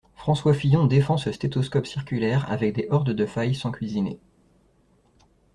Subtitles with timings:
[0.15, 4.19] François Fillon défend ce stéthoscope circulaire avec des hordes de failles sans cuisiner.